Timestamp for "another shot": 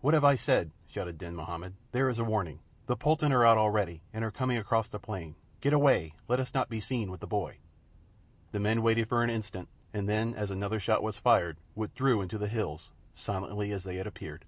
10.52-11.02